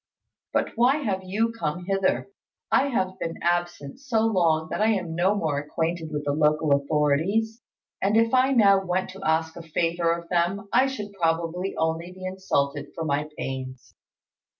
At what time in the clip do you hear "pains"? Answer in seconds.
13.37-13.93